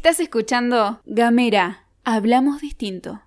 [0.00, 3.20] Estás escuchando Gamera, hablamos distinto.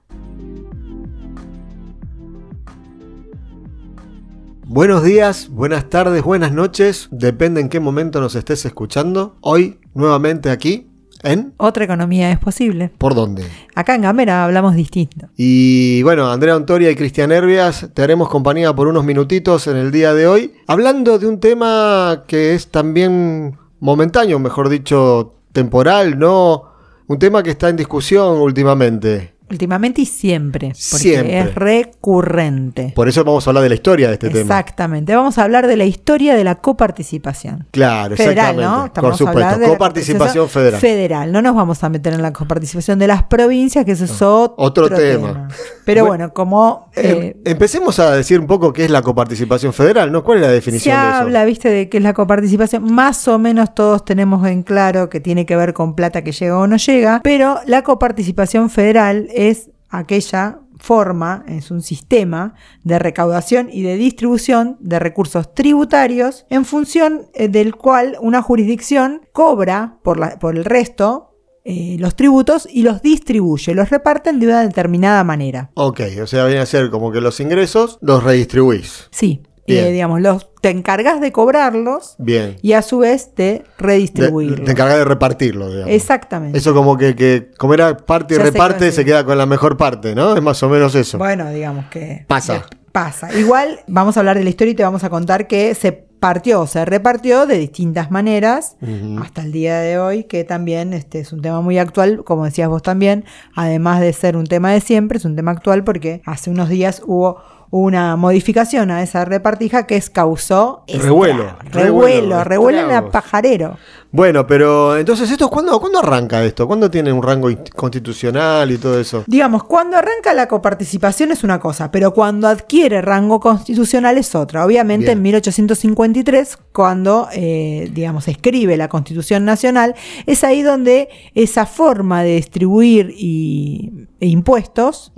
[4.65, 9.37] Buenos días, buenas tardes, buenas noches, depende en qué momento nos estés escuchando.
[9.41, 10.89] Hoy, nuevamente aquí,
[11.21, 11.53] en...
[11.57, 12.91] Otra economía es posible.
[12.97, 13.45] ¿Por dónde?
[13.75, 15.29] Acá en Gamera hablamos distinto.
[15.37, 19.91] Y bueno, Andrea Ontoria y Cristian Herbias, te haremos compañía por unos minutitos en el
[19.91, 26.73] día de hoy, hablando de un tema que es también momentáneo, mejor dicho, temporal, ¿no?
[27.07, 29.32] Un tema que está en discusión últimamente.
[29.53, 31.39] Últimamente y siempre, porque Siempre.
[31.39, 32.91] es recurrente.
[32.95, 34.41] Por eso vamos a hablar de la historia de este tema.
[34.41, 35.15] Exactamente.
[35.15, 37.67] Vamos a hablar de la historia de la coparticipación.
[37.71, 38.63] Claro, Federal, exactamente.
[38.63, 38.77] ¿no?
[38.79, 40.79] Por Estamos supuesto, hablando de coparticipación federal.
[40.81, 41.31] Federal.
[41.31, 44.55] No nos vamos a meter en la coparticipación de las provincias, que eso es otro,
[44.57, 45.47] Otro tema.
[45.85, 49.73] Pero Bueno, bueno, como Eh, eh, empecemos a decir un poco qué es la coparticipación
[49.73, 50.23] federal, ¿no?
[50.23, 51.17] ¿Cuál es la se definición de eso?
[51.19, 52.91] habla, viste, de qué es la coparticipación.
[52.93, 56.57] Más o menos todos tenemos en claro que tiene que ver con plata que llega
[56.57, 59.42] o no llega, pero la coparticipación federal es
[59.89, 67.27] aquella forma, es un sistema de recaudación y de distribución de recursos tributarios en función
[67.33, 71.29] eh, del cual una jurisdicción cobra por, la- por el resto
[71.65, 75.71] eh, los tributos y los distribuye, los reparten de una determinada manera.
[75.75, 79.07] Ok, o sea, viene a ser como que los ingresos los redistribuís.
[79.11, 79.41] Sí.
[79.67, 82.57] Eh, digamos, los, te encargas de cobrarlos Bien.
[82.61, 84.65] y a su vez de De- redistribuirlos.
[84.65, 85.91] te encargas de repartirlo, digamos.
[85.93, 86.57] Exactamente.
[86.57, 89.77] Eso como que, que como era parte y Ya reparte, se queda con la mejor
[89.77, 90.35] parte, ¿no?
[90.35, 91.17] Es más o menos eso.
[91.17, 92.65] Bueno, digamos que Pasa.
[92.69, 93.33] que pasa.
[93.37, 96.67] Igual vamos a hablar de la historia y te vamos a contar que se partió,
[96.67, 98.77] se repartió de distintas maneras
[99.21, 102.69] hasta el día de hoy, que también este es un tema muy actual, como decías
[102.69, 103.25] vos también,
[103.55, 107.01] además de ser un tema de siempre, es un tema actual porque hace unos días
[107.05, 107.41] hubo
[107.75, 113.11] una modificación a esa repartija que es causó Revuelo, revuelo, revuelo, en la estragos.
[113.11, 113.77] pajarero.
[114.11, 116.67] Bueno, pero entonces esto, ¿cuándo, ¿cuándo arranca esto?
[116.67, 119.23] ¿Cuándo tiene un rango constitucional y todo eso?
[119.25, 124.67] Digamos, cuando arranca la coparticipación es una cosa, pero cuando adquiere rango constitucional es otra.
[124.67, 125.17] Obviamente Bien.
[125.17, 129.95] en 1853, cuando, eh, digamos, escribe la Constitución Nacional,
[130.27, 135.11] es ahí donde esa forma de distribuir y, e impuestos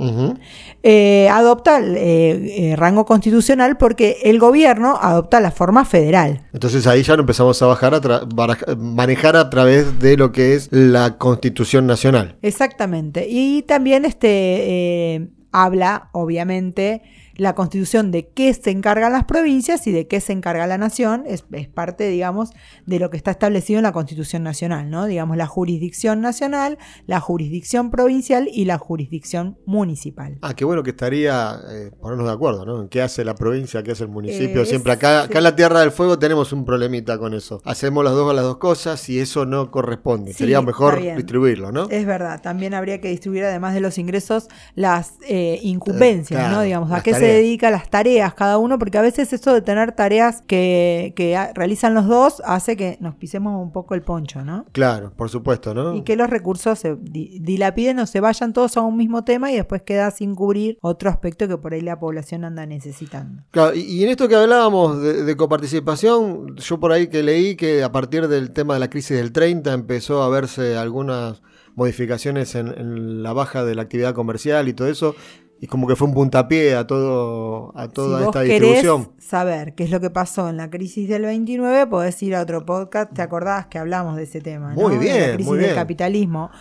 [0.82, 6.48] eh, adopta eh, eh, rango constitucional porque el gobierno adopta la forma federal.
[6.54, 10.70] Entonces ahí ya lo empezamos a bajar a manejar a través de lo que es
[10.72, 12.38] la Constitución Nacional.
[12.42, 13.28] Exactamente.
[13.30, 17.04] Y también este habla, obviamente,
[17.38, 21.24] la constitución de qué se encargan las provincias y de qué se encarga la nación.
[21.28, 22.52] Es, es parte, digamos,
[22.86, 25.06] de lo que está establecido en la constitución nacional, ¿no?
[25.06, 30.38] Digamos, la jurisdicción nacional, la jurisdicción provincial y la jurisdicción municipal.
[30.42, 32.82] Ah, qué bueno que estaría eh, ponernos de acuerdo, ¿no?
[32.82, 34.62] En qué hace la provincia, qué hace el municipio.
[34.62, 37.62] Eh, Siempre acá, acá en la Tierra del Fuego tenemos un problemita con eso.
[37.66, 40.32] Hacemos las dos las dos cosas y eso no corresponde.
[40.32, 41.88] Sí, Sería mejor distribuirlo, ¿no?
[41.90, 46.58] Es verdad, también habría que distribuir, además de los ingresos, las eh, incumbencias, Eh, claro,
[46.58, 46.62] ¿no?
[46.64, 47.42] Digamos, a qué se tareas.
[47.44, 51.52] dedica las tareas cada uno, porque a veces eso de tener tareas que, que a-
[51.54, 54.66] realizan los dos hace que nos pisemos un poco el poncho, ¿no?
[54.72, 55.96] Claro, por supuesto, ¿no?
[55.96, 59.52] Y que los recursos se di- dilapiden o se vayan todos a un mismo tema
[59.52, 63.44] y después queda sin cubrir otro aspecto que por ahí la población anda necesitando.
[63.52, 67.56] Claro, y, y en esto que hablábamos de, de coparticipación, yo por ahí que leí
[67.56, 71.42] que a partir del tema de la crisis del 30 empezó a verse algunas
[71.76, 75.16] modificaciones en, en la baja de la actividad comercial y todo eso,
[75.60, 79.12] y como que fue un puntapié a todo a toda si esta distribución.
[79.18, 82.66] saber qué es lo que pasó en la crisis del 29, podés ir a otro
[82.66, 84.74] podcast, ¿te acordás que hablamos de ese tema?
[84.74, 84.82] ¿no?
[84.82, 86.52] Muy De bien, la crisis muy del capitalismo.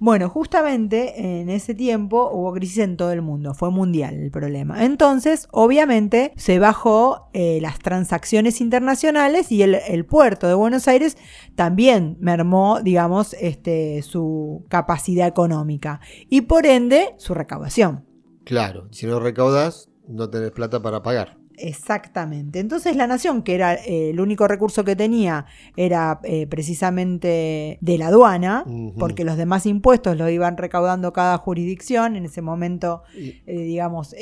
[0.00, 4.84] Bueno, justamente en ese tiempo hubo crisis en todo el mundo, fue mundial el problema.
[4.84, 11.16] Entonces, obviamente, se bajó eh, las transacciones internacionales y el, el puerto de Buenos Aires
[11.54, 18.03] también mermó, digamos, este, su capacidad económica y por ende su recaudación.
[18.44, 21.38] Claro, si no recaudas, no tenés plata para pagar.
[21.56, 22.58] Exactamente.
[22.58, 25.46] Entonces la nación, que era eh, el único recurso que tenía,
[25.76, 28.64] era eh, precisamente de la aduana,
[28.98, 32.16] porque los demás impuestos los iban recaudando cada jurisdicción.
[32.16, 34.14] En ese momento, eh, digamos,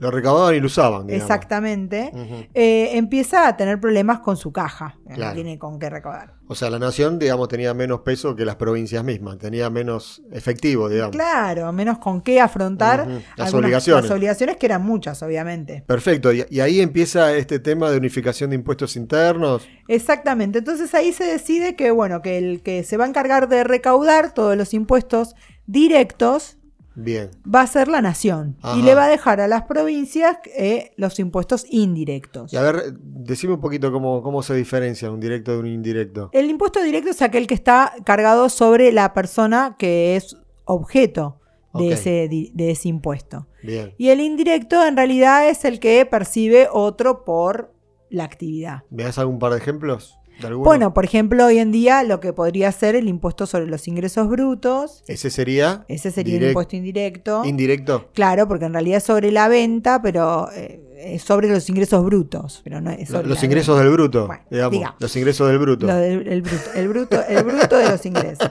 [0.00, 1.24] lo recaudaban y lo usaban, digamos.
[1.24, 2.10] exactamente,
[2.54, 4.96] empieza a tener problemas con su caja.
[5.06, 5.34] No Claro.
[5.34, 6.34] tiene con qué recaudar.
[6.52, 10.88] O sea, la nación, digamos, tenía menos peso que las provincias mismas, tenía menos efectivo,
[10.88, 11.16] digamos.
[11.16, 13.00] Claro, menos con qué afrontar.
[13.08, 14.02] Las algunas- obligaciones.
[14.04, 15.82] Las obligaciones que eran muchas, obviamente.
[15.86, 19.66] Perfecto, y, y ahí empieza este tema de unificación de impuestos internos.
[19.88, 20.58] Exactamente.
[20.58, 24.32] Entonces ahí se decide que, bueno, que el que se va a encargar de recaudar
[24.34, 25.34] todos los impuestos
[25.66, 26.58] directos
[26.94, 27.30] Bien.
[27.42, 28.78] va a ser la nación Ajá.
[28.78, 32.52] y le va a dejar a las provincias eh, los impuestos indirectos.
[32.52, 36.30] Y a ver, decime un poquito cómo, cómo se diferencia un directo de un indirecto.
[36.32, 41.40] El impuesto directo es aquel que está cargado sobre la persona que es objeto
[41.74, 43.46] de, ese, de ese impuesto.
[43.62, 43.94] Bien.
[43.96, 47.72] Y el indirecto en realidad es el que percibe otro por
[48.10, 48.82] la actividad.
[48.90, 50.18] ¿Me das algún par de ejemplos?
[50.50, 54.28] Bueno, por ejemplo, hoy en día lo que podría ser el impuesto sobre los ingresos
[54.28, 55.84] brutos, Ese sería.
[55.88, 57.42] ese sería el direct- impuesto indirecto.
[57.44, 58.08] Indirecto.
[58.14, 62.60] Claro, porque en realidad es sobre la venta, pero eh, es sobre los ingresos brutos.
[62.64, 64.26] Pero no es sobre Los ingresos del bruto.
[64.26, 64.72] Bueno, digamos.
[64.72, 64.96] digamos.
[65.00, 65.86] Los ingresos del bruto.
[65.86, 68.50] Del- el, bruto, el bruto, el bruto de los ingresos.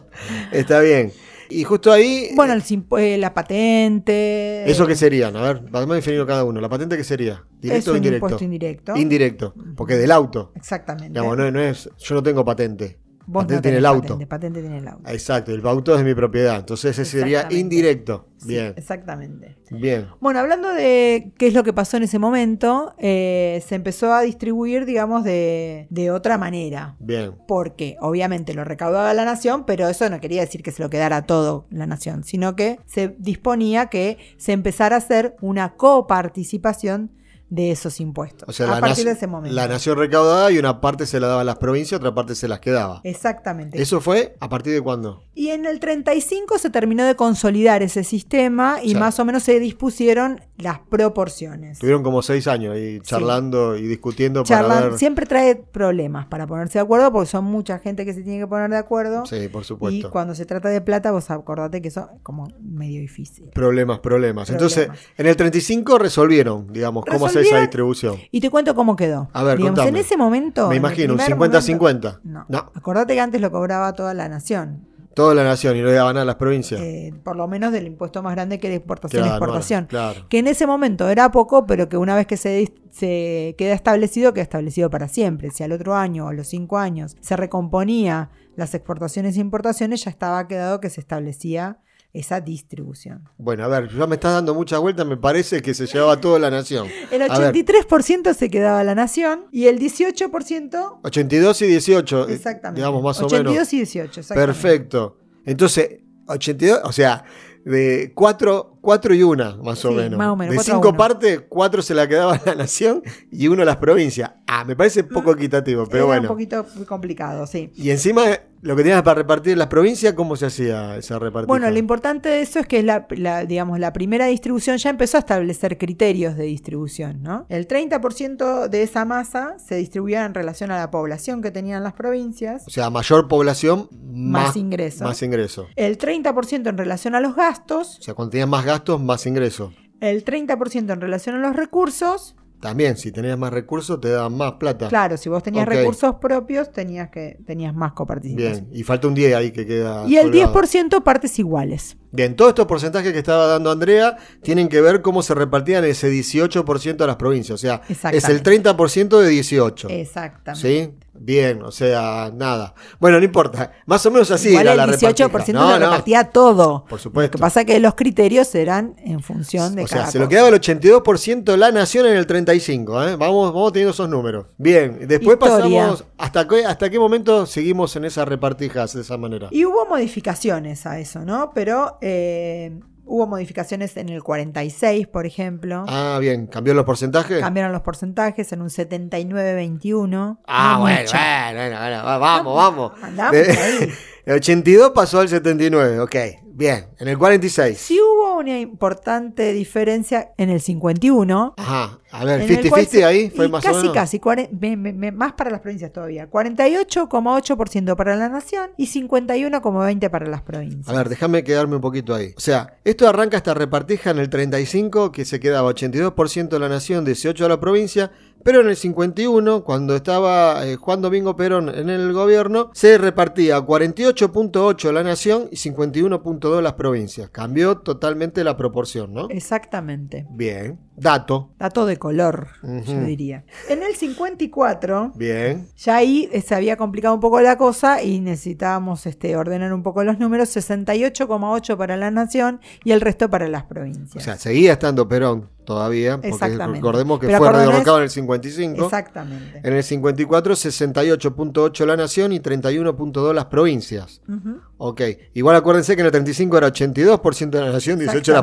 [0.52, 1.12] Está bien.
[1.50, 2.30] Y justo ahí.
[2.34, 4.70] Bueno, el simp- eh, la patente.
[4.70, 5.36] ¿Eso qué serían?
[5.36, 6.60] A ver, vamos a definirlo cada uno.
[6.60, 7.44] ¿La patente qué sería?
[7.56, 8.26] es ¿Directo o un indirecto?
[8.26, 8.96] impuesto indirecto.
[8.96, 9.54] Indirecto.
[9.76, 10.52] Porque del auto.
[10.54, 11.08] Exactamente.
[11.10, 11.90] Digamos, no, no es.
[11.98, 12.98] Yo no tengo patente.
[13.30, 14.02] Vos patente no tiene el auto.
[14.02, 15.08] Patente, patente tiene el auto.
[15.08, 16.58] Exacto, el auto es mi propiedad.
[16.58, 18.26] Entonces ese sería indirecto.
[18.38, 19.56] Sí, Bien, exactamente.
[19.70, 20.08] bien.
[20.18, 24.22] Bueno, hablando de qué es lo que pasó en ese momento, eh, se empezó a
[24.22, 26.96] distribuir, digamos, de, de otra manera.
[26.98, 27.34] Bien.
[27.46, 31.22] Porque obviamente lo recaudaba la nación, pero eso no quería decir que se lo quedara
[31.22, 37.12] todo la nación, sino que se disponía que se empezara a hacer una coparticipación
[37.50, 38.48] de esos impuestos.
[38.48, 39.54] O sea, a la, partir de ese momento.
[39.54, 42.46] la nación recaudada y una parte se la daba a las provincias, otra parte se
[42.48, 43.00] las quedaba.
[43.04, 43.80] Exactamente.
[43.82, 45.24] ¿Eso fue a partir de cuándo?
[45.34, 49.58] Y en el 35 se terminó de consolidar ese sistema y más o menos se
[49.58, 51.78] dispusieron las proporciones.
[51.78, 54.98] Tuvieron como seis años ahí charlando y discutiendo Charlan- para ver.
[54.98, 58.46] Siempre trae problemas para ponerse de acuerdo porque son mucha gente que se tiene que
[58.46, 59.26] poner de acuerdo.
[59.26, 60.10] Sí, por y supuesto.
[60.10, 63.46] cuando se trata de plata, vos acordate que eso es como medio difícil.
[63.54, 64.50] Problemas, problemas.
[64.50, 68.16] Entonces, en el 35 resolvieron, digamos, cómo hacer esa distribución.
[68.30, 69.28] Y te cuento cómo quedó.
[69.32, 69.98] A ver, Digamos, contame.
[69.98, 70.68] en ese momento.
[70.68, 71.78] Me imagino, un primer 50-50.
[71.78, 72.46] momento- No.
[72.48, 72.72] No.
[72.74, 74.86] Acordate que antes lo cobraba toda la nación.
[75.12, 76.80] Toda la nación y no iban a las provincias.
[76.80, 79.88] eh, por lo menos del impuesto más grande que era exportación y Claro, exportación.
[79.90, 80.28] bueno, claro.
[80.28, 84.32] Que en ese momento era poco, pero que una vez que se, se queda establecido,
[84.32, 85.50] queda establecido para siempre.
[85.50, 90.04] Si al otro año o a los cinco años se recomponía las exportaciones e importaciones,
[90.04, 91.78] ya estaba quedado que se establecía
[92.12, 93.28] esa distribución.
[93.38, 96.38] Bueno, a ver, ya me estás dando mucha vuelta, me parece que se llevaba toda
[96.38, 96.88] la nación.
[97.12, 97.54] El A ver.
[97.54, 102.80] 83% se quedaba la nación y el 18%, 82 y 18, eh, exactamente.
[102.80, 103.72] digamos más 82 o menos.
[103.72, 104.46] y 18, exactamente.
[104.46, 105.18] Perfecto.
[105.44, 107.24] Entonces, 82, o sea,
[107.64, 110.18] de 4, 4 y 1, más o Sí, menos.
[110.18, 110.96] más o menos, de cuatro a 5 uno.
[110.98, 114.32] partes, 4 se la quedaba la nación y 1 las provincias.
[114.46, 116.22] Ah, me parece poco equitativo, pero Era bueno.
[116.22, 117.70] un poquito complicado, sí.
[117.76, 118.24] Y encima,
[118.62, 121.46] lo que tenías para repartir las provincias, ¿cómo se hacía esa repartición?
[121.46, 125.16] Bueno, lo importante de eso es que la, la, digamos, la primera distribución ya empezó
[125.16, 127.46] a establecer criterios de distribución, ¿no?
[127.48, 131.94] El 30% de esa masa se distribuía en relación a la población que tenían las
[131.94, 135.02] provincias, O sea, mayor población, más, más, ingresos.
[135.02, 135.66] más ingreso.
[135.76, 139.72] El 30% en relación a los gastos, O sea, cuando tenías más gastos, más ingreso.
[140.00, 142.34] el 30% en relación a los recursos.
[142.60, 144.88] También, si tenías más recursos, te daban más plata.
[144.88, 148.68] Claro, si vos tenías recursos propios, tenías que tenías más coparticipación.
[148.68, 150.06] Bien, y falta un 10 ahí que queda.
[150.06, 150.54] Y el colgado.
[150.54, 151.96] 10% partes iguales.
[152.12, 156.10] Bien, todos estos porcentajes que estaba dando Andrea tienen que ver cómo se repartían ese
[156.10, 157.54] 18% a las provincias.
[157.54, 158.70] O sea, es el Exactamente.
[158.74, 159.88] 30% de 18.
[159.88, 160.68] Exactamente.
[160.68, 160.92] ¿Sí?
[161.22, 162.74] Bien, o sea, nada.
[162.98, 163.72] Bueno, no importa.
[163.84, 165.52] Más o menos así Igual era el la 18% repartija.
[165.52, 166.86] lo No, no, repartía todo.
[166.88, 167.36] Por supuesto.
[167.36, 170.18] Lo que pasa es que los criterios eran en función de O cada sea, se
[170.18, 173.04] lo quedaba el 82% la nación en el 35.
[173.04, 173.16] ¿eh?
[173.16, 174.46] Vamos, vamos teniendo esos números.
[174.56, 175.58] Bien, después Historia.
[175.58, 176.04] pasamos.
[176.16, 179.48] ¿hasta qué, ¿Hasta qué momento seguimos en esas repartijas de esa manera?
[179.50, 181.50] Y hubo modificaciones a eso, ¿no?
[181.54, 182.80] Pero eh,
[183.12, 185.84] hubo modificaciones en el 46, por ejemplo.
[185.88, 187.40] Ah, bien, ¿cambió los porcentajes?
[187.40, 190.38] Cambiaron los porcentajes en un 79-21.
[190.46, 192.92] Ah, No bueno, bueno, bueno, bueno, va- vamos, vamos.
[193.02, 193.90] Andamos ahí.
[194.24, 196.16] el 82 pasó al 79, ok.
[196.52, 197.78] Bien, en el 46.
[197.78, 201.54] Sí hubo una importante diferencia en el 51.
[201.56, 203.94] Ajá, a ver, en el cual 50-50 se- ahí fue y más casi, o menos.
[203.94, 206.28] Casi, cuare- me- me- me- más para las provincias todavía.
[206.28, 210.88] 48,8% para la nación y 51,20% para las provincias.
[210.88, 212.34] A ver, déjame quedarme un poquito ahí.
[212.36, 216.68] O sea, esto arranca esta repartija en el 35, que se quedaba 82% de la
[216.68, 218.10] nación, 18% de la provincia,
[218.44, 223.58] pero en el 51, cuando estaba eh, Juan Domingo Perón en el gobierno, se repartía
[223.58, 227.30] 48.8 la nación y 51.2 las provincias.
[227.30, 229.28] Cambió totalmente la proporción, ¿no?
[229.28, 230.26] Exactamente.
[230.30, 230.78] Bien.
[231.00, 231.50] Dato.
[231.58, 233.44] Dato de color, yo diría.
[233.68, 235.66] En el 54, Bien.
[235.76, 239.82] ya ahí eh, se había complicado un poco la cosa y necesitábamos este, ordenar un
[239.82, 240.54] poco los números.
[240.54, 244.22] 68,8 para la nación y el resto para las O provincias.
[244.24, 246.78] sea, seguía estando Perón todavía, porque Exactamente.
[246.80, 248.84] recordemos que Pero fue derrocado en el 55.
[248.84, 249.60] Exactamente.
[249.62, 254.20] En el 54, 68.8 la nación y 31.2 las provincias.
[254.28, 254.60] Ujú.
[254.82, 255.02] Ok,
[255.34, 258.42] igual acuérdense que en el 35 era 82% de la nación, 18 era...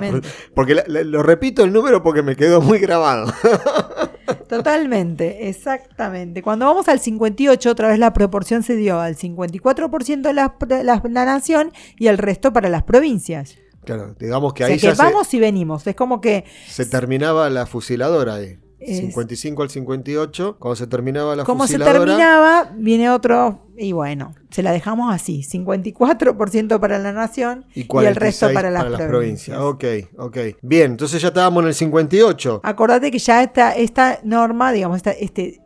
[0.53, 3.33] Porque la- la- lo repito el número porque me quedó muy grabado.
[4.47, 6.41] Totalmente, exactamente.
[6.41, 11.01] Cuando vamos al 58, otra vez la proporción se dio al 54% de la, la-
[11.03, 13.57] la nación y el resto para las provincias.
[13.83, 15.87] claro, digamos que o ahí sea ya que vamos y venimos.
[15.87, 18.57] Es como que se terminaba la fusiladora ahí.
[18.79, 24.33] Es- 55 al 58, cuando se terminaba la como se terminaba, viene otro y bueno,
[24.49, 25.43] se la dejamos así.
[25.43, 29.59] 54% para la nación y, el 46 resto para las, provincias.
[29.59, 29.83] Ok,
[30.17, 30.37] ok.
[30.61, 32.61] Bien, entonces ya estábamos en el 58.
[32.63, 35.61] Acordate que ya esta, esta norma, digamos, esta, este,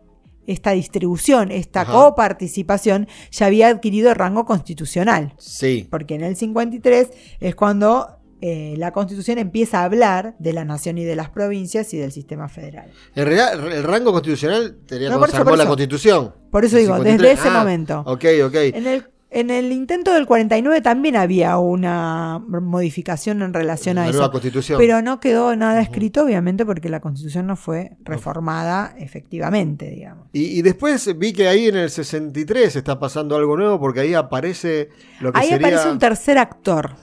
[0.48, 1.94] esta distribución, esta Ajá.
[1.94, 5.34] coparticipación, ya había adquirido rango constitucional.
[5.38, 5.88] Sí.
[5.89, 10.98] Porque en el 53 es cuando eh, la constitución empieza a hablar de la nación
[10.98, 12.89] y de las provincias y del sistema federal.
[13.15, 15.69] En realidad, el rango constitucional tenía No, cuando se eso, armó la eso.
[15.69, 16.33] constitución.
[16.51, 17.21] Por eso digo, 53.
[17.21, 18.03] desde ese Ah, momento.
[18.07, 18.55] Ok, ok.
[18.74, 24.10] En el, en el intento del 49 también había una modificación en relación a La
[24.10, 24.17] eso.
[24.17, 24.77] nueva constitución.
[24.77, 30.27] Pero no quedó nada escrito, obviamente, porque la constitución no fue reformada efectivamente, digamos.
[30.33, 34.13] Y, y después vi que ahí en el 63 está pasando algo nuevo porque ahí
[34.13, 35.67] aparece lo que Ahí sería...
[35.67, 36.95] aparece un tercer actor,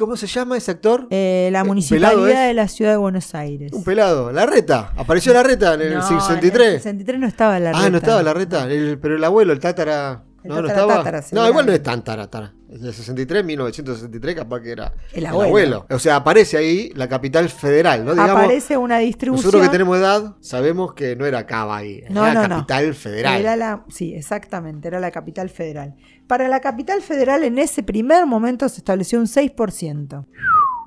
[0.00, 1.06] ¿Cómo se llama ese actor?
[1.10, 3.70] eh, la Eh, municipalidad de la ciudad de Buenos Aires.
[3.74, 4.32] Un pelado.
[4.32, 4.92] La reta.
[4.96, 6.66] Apareció la reta en el No, 63.
[6.68, 8.64] En el 63 no estaba la Ah, no estaba la reta.
[8.64, 10.22] El- pero el abuelo, el tátara.
[10.42, 11.04] El no, no tátara, estaba.
[11.04, 12.54] tátara, no, igual no es tan taratara.
[12.70, 15.86] Es del 63, 1963, capaz que era El abuelo.
[15.90, 18.12] O sea, aparece ahí la capital federal, ¿no?
[18.12, 19.44] Digamos, Aparece una distribución.
[19.46, 22.04] nosotros que tenemos edad sabemos que no era Cava ahí.
[22.10, 22.56] No, era no.
[22.56, 23.40] capital federal.
[23.40, 25.96] Era la, sí, exactamente, era la capital federal.
[26.28, 30.26] Para la capital federal en ese primer momento se estableció un 6%.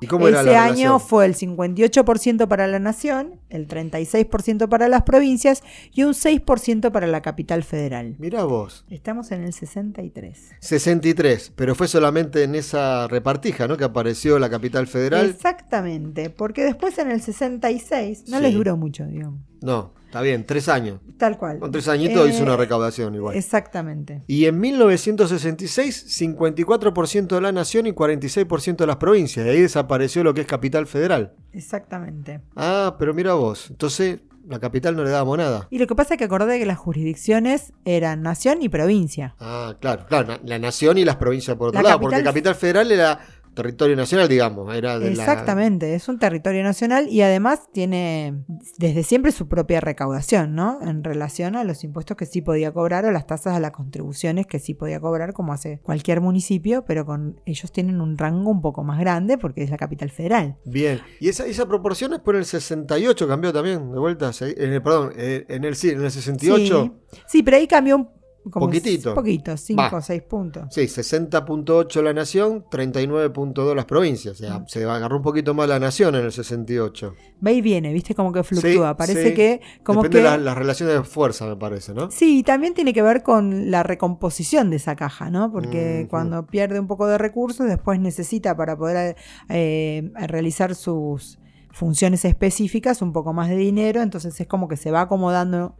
[0.04, 1.00] ¿Y cómo era Ese la año relación?
[1.00, 7.06] fue el 58% para la nación, el 36% para las provincias y un 6% para
[7.06, 8.16] la capital federal.
[8.18, 8.84] Mirá vos.
[8.90, 10.52] Estamos en el 63.
[10.60, 13.76] 63, pero fue solamente en esa repartija, ¿no?
[13.76, 15.26] Que apareció la capital federal.
[15.30, 18.42] Exactamente, porque después en el 66 no Sí.
[18.42, 19.40] les duró mucho, digamos.
[19.62, 21.00] No, está bien, tres años.
[21.18, 21.58] Tal cual.
[21.58, 23.36] Con tres añitos Eh, hizo una recaudación igual.
[23.36, 24.22] Exactamente.
[24.28, 29.44] Y en 1966, 54% de la nación y 46% de las provincias.
[29.44, 31.34] Y ahí desapareció lo que es capital federal.
[31.52, 32.40] Exactamente.
[32.54, 33.70] Ah, pero mira vos.
[33.70, 35.66] Entonces, la capital no le dábamos nada.
[35.70, 39.34] Y lo que pasa es que acordé que las jurisdicciones eran nación y provincia.
[39.40, 40.38] Ah, claro, claro.
[40.44, 41.98] La nación y las provincias por otro La lado.
[42.00, 43.18] capital- Porque capital federal era
[43.54, 44.74] territorio nacional, digamos.
[44.74, 48.44] Era de la- Exactamente, es un territorio nacional y además tiene
[48.78, 50.80] desde siempre su propia recaudación, ¿no?
[50.82, 54.46] En relación a los impuestos que sí podía cobrar o las tasas a las contribuciones
[54.46, 58.60] que sí podía cobrar, como hace cualquier municipio, pero con ellos tienen un rango un
[58.60, 60.56] poco más grande porque es la capital federal.
[60.64, 61.00] Bien.
[61.20, 64.30] Y esa, esa proporción después en el 68 cambió también, de vuelta.
[64.40, 66.94] En el, perdón, eh, en el, sí, en el 68.
[67.12, 68.08] Sí, sí, pero ahí cambió un
[68.50, 69.14] como Poquitito.
[69.14, 69.96] poquito, 5 Va.
[69.96, 70.64] o 6 puntos.
[70.70, 74.34] Sí, 60.8 la nación, 39.2 las provincias.
[74.40, 74.66] O sea, Mm.
[74.68, 77.14] se agarró un poquito más la nación en el 68.
[77.44, 78.14] Va y viene, ¿viste?
[78.14, 78.90] Como que fluctúa.
[78.90, 79.34] Sí, Parece sí.
[79.34, 82.10] que como Depende que de la- las relaciones de fuerza, me parece, ¿no?
[82.10, 85.50] Sí, y también tiene que ver con la recomposición de esa caja, ¿no?
[85.50, 89.16] Porque cuando pierde un poco de recursos, después necesita para poder
[89.48, 91.38] eh, realizar sus
[91.70, 95.74] funciones específicas un poco más de dinero, entonces es como que se va acomodando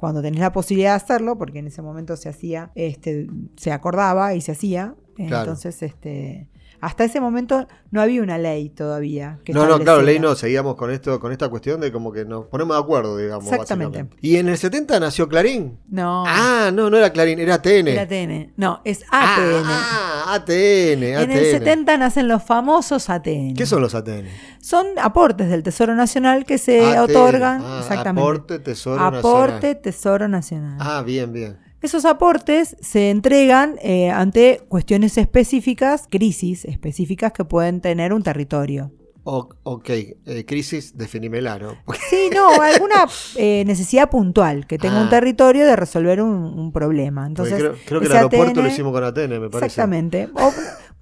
[0.00, 4.34] cuando tenés la posibilidad de hacerlo, porque en ese momento se hacía, este, se acordaba
[4.34, 5.40] y se hacía, Claro.
[5.42, 6.48] entonces este,
[6.80, 9.38] hasta ese momento no había una ley todavía.
[9.44, 12.24] que No, no, claro, ley no, seguíamos con esto, con esta cuestión de como que
[12.24, 13.50] nos ponemos de acuerdo, digamos.
[13.52, 14.06] Exactamente.
[14.20, 15.78] Y en el 70 nació Clarín.
[15.88, 17.88] No, Ah, no, no era Clarín, era ATN.
[17.88, 18.52] era ATN.
[18.56, 19.64] No, es ATN.
[19.66, 21.30] Ah, ah, ATN, En ATN.
[21.32, 23.54] el 70 nacen los famosos ATN.
[23.54, 24.26] ¿Qué son los ATN?
[24.60, 26.98] Son aportes del Tesoro Nacional que se ATN.
[27.00, 27.62] otorgan.
[27.64, 28.20] Ah, exactamente.
[28.22, 29.80] Aporte Tesoro Aporte Nacional.
[29.82, 30.76] Tesoro Nacional.
[30.80, 31.58] Ah, bien, bien.
[31.82, 38.92] Esos aportes se entregan eh, ante cuestiones específicas, crisis específicas que pueden tener un territorio.
[39.24, 41.74] O- ok, eh, crisis, definimela, ¿no?
[42.10, 43.06] Sí, no, alguna
[43.36, 45.02] eh, necesidad puntual que tenga Ah.
[45.04, 47.26] un territorio de resolver un, un problema.
[47.26, 49.66] Entonces, creo, creo que el aeropuerto ATN lo hicimos con ATN, me parece.
[49.66, 50.28] Exactamente.
[50.34, 50.52] O-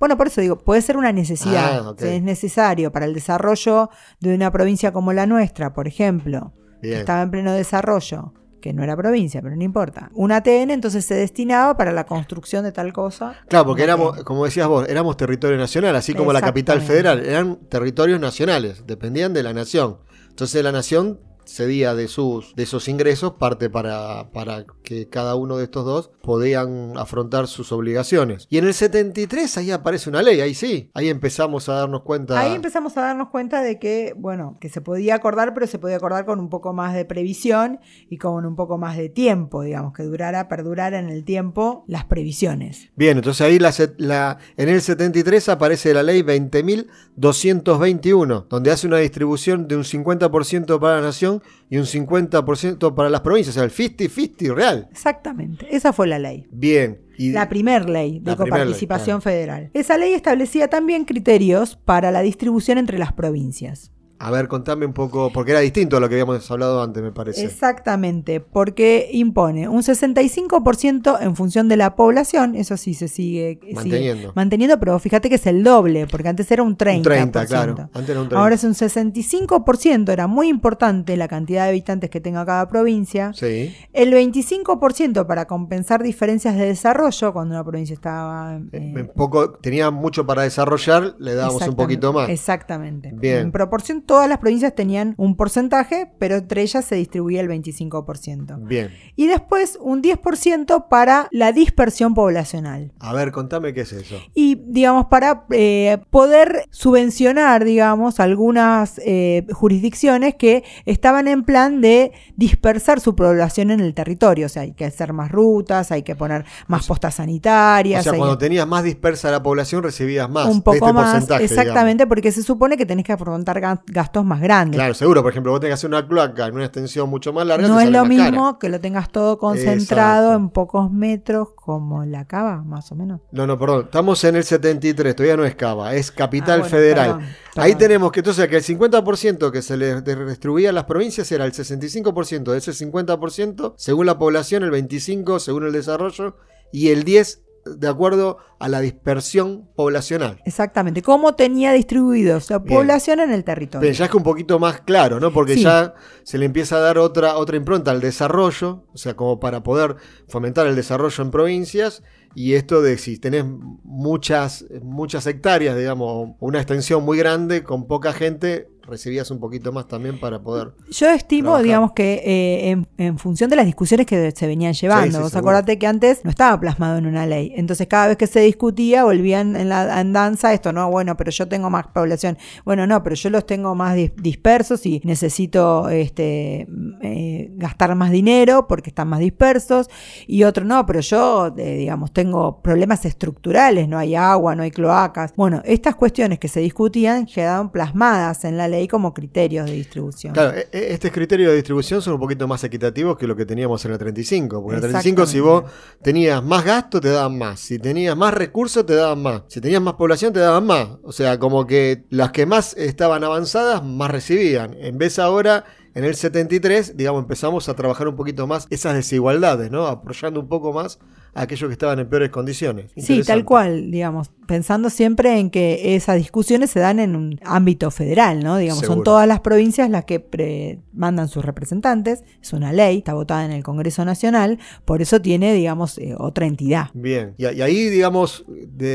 [0.01, 1.89] bueno, por eso digo, puede ser una necesidad.
[1.89, 1.95] Ah.
[1.99, 3.89] Si es necesario para el desarrollo
[4.21, 8.83] de una provincia como la nuestra, por ejemplo, que estaba en pleno desarrollo, que no
[8.83, 10.11] era provincia, pero no importa.
[10.15, 13.35] Un ATN entonces se destinaba para la construcción de tal cosa.
[13.49, 17.57] Claro, porque éramos, como decías vos, éramos territorio nacional, así como la capital federal, eran
[17.69, 19.99] territorios nacionales, dependían de la nación.
[20.29, 25.57] Entonces la nación cedía de sus de esos ingresos parte para, para que cada uno
[25.57, 28.47] de estos dos podían afrontar sus obligaciones.
[28.51, 32.39] Y en el 73 ahí aparece una ley, ahí sí, ahí empezamos a darnos cuenta.
[32.39, 35.97] Ahí empezamos a darnos cuenta de que, bueno, que se podía acordar, pero se podía
[35.97, 39.93] acordar con un poco más de previsión y con un poco más de tiempo, digamos,
[39.93, 42.91] que durara, perdurara en el tiempo las previsiones.
[42.97, 48.99] Bien, entonces ahí la, la, en el 73 aparece la ley 20.221, donde hace una
[48.99, 51.38] distribución de un 50% para la nación
[51.71, 54.89] y un 50% para las provincias, o sea, el 50-50 real.
[54.91, 56.47] Exactamente, esa fue la ley.
[56.51, 57.01] Bien.
[57.17, 59.71] Y la primer ley de coparticipación federal.
[59.75, 63.91] Esa ley establecía también criterios para la distribución entre las provincias.
[64.21, 67.13] A ver, contame un poco, porque era distinto a lo que habíamos hablado antes, me
[67.13, 67.45] parece.
[67.45, 74.33] Exactamente, porque impone un 65% en función de la población, eso sí se sigue manteniendo.
[74.35, 76.97] manteniendo, pero fíjate que es el doble, porque antes era un 30%.
[76.97, 77.91] Un 30, claro.
[77.93, 78.41] Antes era un 30.
[78.43, 83.33] Ahora es un 65%, era muy importante la cantidad de habitantes que tenga cada provincia.
[83.35, 83.73] Sí.
[83.93, 88.61] El 25% para compensar diferencias de desarrollo, cuando una provincia estaba...
[88.73, 92.29] Eh, eh, poco, tenía mucho para desarrollar, le damos un poquito más.
[92.31, 93.13] Exactamente.
[93.15, 93.39] Bien.
[93.39, 98.67] En proporción todas las provincias tenían un porcentaje, pero entre ellas se distribuía el 25%.
[98.67, 98.91] Bien.
[99.15, 102.91] Y después un 10% para la dispersión poblacional.
[102.99, 104.17] A ver, contame qué es eso.
[104.35, 112.13] Y, digamos, para eh, poder subvencionar, digamos, algunas eh, jurisdicciones que estaban en plan de
[112.35, 114.47] dispersar su población en el territorio.
[114.47, 118.07] O sea, hay que hacer más rutas, hay que poner más postas sanitarias.
[118.07, 120.49] O sea, cuando tenías más dispersa la población recibías más.
[120.49, 123.61] Un poco este más, exactamente, porque se supone que tenés que afrontar
[123.99, 124.79] gastos más grandes.
[124.79, 125.23] Claro, seguro.
[125.23, 127.67] Por ejemplo, vos tenés que hacer una cloaca en una extensión mucho más larga.
[127.67, 132.63] No es lo mismo que lo tengas todo concentrado en pocos metros como la cava,
[132.63, 133.21] más o menos.
[133.33, 133.87] No, no, perdón.
[133.87, 137.21] Estamos en el 73, todavía no es cava, es capital ah, federal.
[137.57, 141.45] Ahí tenemos que entonces que el 50% que se le distribuía a las provincias era
[141.45, 146.37] el 65% de ese 50%, según la población, el 25% según el desarrollo
[146.71, 150.41] y el 10% de acuerdo a la dispersión poblacional.
[150.45, 153.91] Exactamente, cómo tenía distribuido la población en el territorio.
[153.91, 155.33] ya es que un poquito más claro, ¿no?
[155.33, 159.41] Porque ya se le empieza a dar otra, otra impronta al desarrollo, o sea, como
[159.41, 159.97] para poder
[160.29, 162.03] fomentar el desarrollo en provincias.
[162.35, 163.45] Y esto de si tenés
[163.83, 169.87] muchas, muchas hectáreas, digamos, una extensión muy grande con poca gente, recibías un poquito más
[169.87, 170.73] también para poder.
[170.91, 175.21] Yo estimo, digamos, que eh, en, función de las discusiones que se venían llevando.
[175.21, 177.53] Vos acordate que antes no estaba plasmado en una ley.
[177.55, 181.47] Entonces, cada vez que se discutía, volvían en la andanza esto, no, bueno, pero yo
[181.47, 182.39] tengo más población.
[182.65, 186.67] Bueno, no, pero yo los tengo más dispersos y necesito este,
[187.03, 189.89] eh, gastar más dinero porque están más dispersos.
[190.27, 194.73] Y otro, no, pero yo, eh, digamos, tengo problemas estructurales, no hay agua, no hay
[194.73, 195.33] cloacas.
[195.37, 200.33] Bueno, estas cuestiones que se discutían quedaban plasmadas en la ley como criterios de distribución.
[200.33, 203.47] Claro, e, e, estos criterios de distribución son un poquito más equitativos que lo que
[203.47, 204.61] teníamos en la 35.
[204.61, 205.63] Porque en la 35, si vos
[206.03, 207.61] tenías más gasto, te daban más.
[207.61, 209.43] Si tenías más recursos, te daban más.
[209.47, 210.89] Si tenías más población, te daban más.
[211.05, 214.75] O sea, como que las que más estaban avanzadas, más recibían.
[214.81, 219.71] En vez ahora en el 73, digamos, empezamos a trabajar un poquito más esas desigualdades,
[219.71, 219.87] ¿no?
[219.87, 220.99] Apoyando un poco más
[221.43, 222.91] aquellos que estaban en peores condiciones.
[222.97, 227.91] Sí, tal cual, digamos, pensando siempre en que esas discusiones se dan en un ámbito
[227.91, 228.57] federal, ¿no?
[228.57, 233.45] Digamos, son todas las provincias las que mandan sus representantes, es una ley, está votada
[233.45, 236.89] en el Congreso Nacional, por eso tiene, digamos, eh, otra entidad.
[236.95, 238.47] Bien, y, ahí, digamos,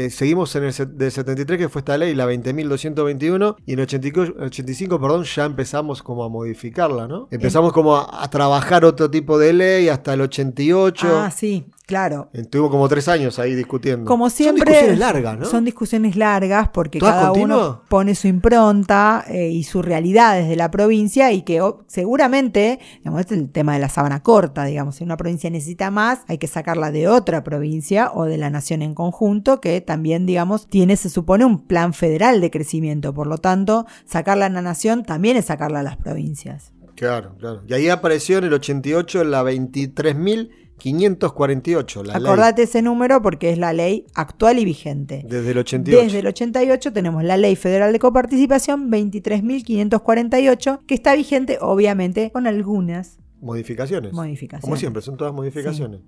[0.09, 4.99] seguimos en el de 73, que fue esta ley, la 20.221, y en el 85,
[4.99, 7.27] perdón, ya empezamos como a modificarla, ¿no?
[7.29, 11.07] Empezamos como a, a trabajar otro tipo de ley hasta el 88.
[11.11, 12.29] Ah, sí, Claro.
[12.31, 14.05] Estuvimos como tres años ahí discutiendo.
[14.05, 14.63] Como siempre.
[14.63, 15.42] Son discusiones largas, ¿no?
[15.45, 20.71] Son discusiones largas porque cada uno pone su impronta eh, y su realidad desde la
[20.71, 24.95] provincia y que oh, seguramente, digamos, este es el tema de la sábana corta, digamos,
[24.95, 28.81] si una provincia necesita más, hay que sacarla de otra provincia o de la nación
[28.81, 33.13] en conjunto, que también, digamos, tiene, se supone, un plan federal de crecimiento.
[33.13, 36.71] Por lo tanto, sacarla a la nación también es sacarla a las provincias.
[36.95, 37.63] Claro, claro.
[37.67, 42.03] Y ahí apareció en el 88 la 23.000 548.
[42.03, 45.23] La Acordate ese número porque es la ley actual y vigente.
[45.27, 46.03] Desde el 88.
[46.03, 52.47] Desde el 88 tenemos la ley federal de coparticipación 23.548 que está vigente obviamente con
[52.47, 54.13] algunas modificaciones.
[54.13, 54.63] Modificaciones.
[54.63, 56.01] Como siempre, son todas modificaciones.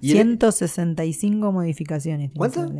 [0.00, 2.32] 165 modificaciones.
[2.34, 2.70] ¿Cuántas?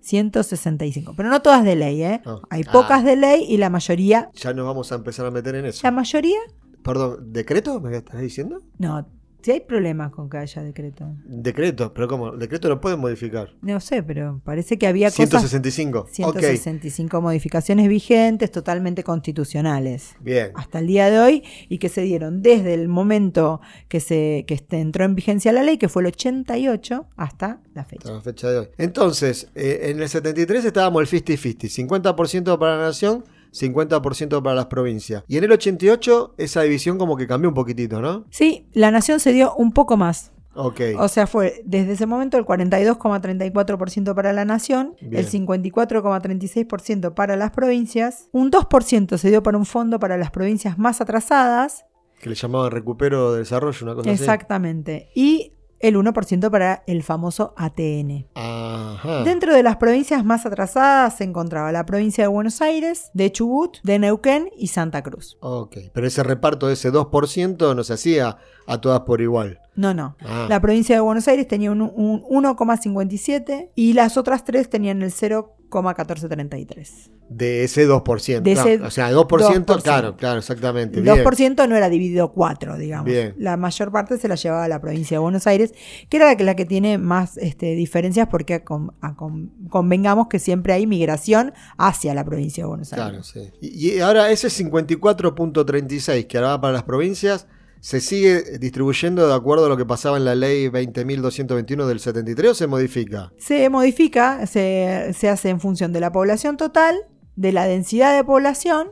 [0.00, 1.14] 165.
[1.16, 2.20] Pero no todas de ley, ¿eh?
[2.24, 2.40] Ah.
[2.50, 3.02] Hay pocas ah.
[3.02, 4.30] de ley y la mayoría.
[4.34, 5.80] Ya nos vamos a empezar a meter en eso.
[5.82, 6.38] ¿La mayoría?
[6.82, 8.60] Perdón, ¿decreto me estás diciendo?
[8.78, 9.08] No,
[9.46, 11.06] Si hay problemas con que haya decreto.
[11.24, 12.32] Decreto, pero ¿cómo?
[12.32, 13.54] El decreto lo pueden modificar.
[13.62, 15.28] No sé, pero parece que había cosas...
[15.28, 15.98] 165.
[16.00, 20.50] Ok, 165 modificaciones vigentes totalmente constitucionales bien.
[20.56, 24.54] hasta el día de hoy y que se dieron desde el momento que se que
[24.54, 28.08] este- entró en vigencia la ley, que fue el 88, hasta la fecha.
[28.08, 28.68] Hasta la fecha de hoy.
[28.78, 31.68] Entonces, eh, en el 73 estábamos el 50-50.
[31.68, 33.24] 50% para la nación,
[33.58, 35.24] 50% para las provincias.
[35.28, 38.24] Y en el 88 esa división como que cambió un poquitito, ¿no?
[38.30, 40.32] Sí, la nación se dio un poco más.
[40.58, 40.80] Ok.
[40.98, 45.16] O sea, fue desde ese momento el 42,34% para la nación, Bien.
[45.24, 50.78] el 54,36% para las provincias, un 2% se dio para un fondo para las provincias
[50.78, 51.84] más atrasadas,
[52.20, 54.22] Que le llamaban recupero de desarrollo, una cosa así.
[54.22, 58.26] exactamente, y el 1% para el famoso ATN.
[58.34, 59.22] Ajá.
[59.24, 63.78] Dentro de las provincias más atrasadas se encontraba la provincia de Buenos Aires, de Chubut,
[63.82, 65.36] de Neuquén y Santa Cruz.
[65.40, 65.76] Ok.
[65.92, 69.60] Pero ese reparto de ese 2% no se hacía a todas por igual.
[69.74, 70.16] No, no.
[70.20, 70.46] Ah.
[70.48, 75.12] La provincia de Buenos Aires tenía un, un 1,57 y las otras tres tenían el
[75.70, 77.10] 0,1433.
[77.28, 78.40] De ese 2%.
[78.42, 79.82] De ese o sea, 2%, 2%.
[79.82, 80.98] claro, claro, exactamente.
[80.98, 81.24] El Bien.
[81.24, 83.06] 2% no era dividido 4, digamos.
[83.06, 83.34] Bien.
[83.36, 85.74] La mayor parte se la llevaba la provincia de Buenos Aires,
[86.08, 90.28] que era la que, la que tiene más este, diferencias porque con- a- con- convengamos
[90.28, 93.08] que siempre hay migración hacia la provincia de Buenos Aires.
[93.08, 93.50] Claro, sí.
[93.60, 97.46] Y, y ahora ese 54.36 que ahora va para las provincias
[97.86, 102.50] se sigue distribuyendo de acuerdo a lo que pasaba en la ley 20.221 del 73
[102.50, 103.32] o se modifica?
[103.38, 106.96] Se modifica, se, se hace en función de la población total,
[107.36, 108.88] de la densidad de población,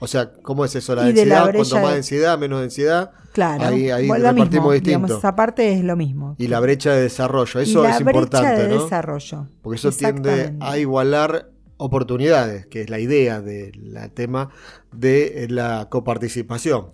[0.00, 0.94] O sea, ¿cómo es eso?
[0.94, 3.10] La de la densidad, cuanto más de- densidad, menos densidad.
[3.32, 3.64] claro.
[3.64, 4.98] Ahí- ahí Bueno, lo repartimos mismo, distinto.
[5.06, 6.36] digamos, esa parte es lo mismo.
[6.38, 8.82] Y la brecha de desarrollo, eso Y la es brecha importante, de ¿no?
[8.84, 9.46] desarrollo.
[9.62, 14.50] Porque eso tiende a igualar oportunidades, que es la idea del tema
[14.92, 16.90] de eh, la coparticipación.